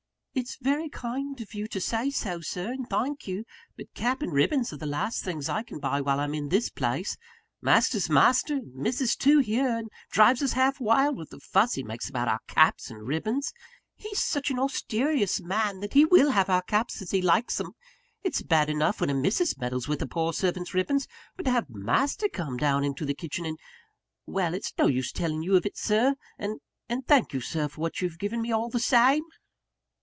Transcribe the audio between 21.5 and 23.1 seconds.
have master come down into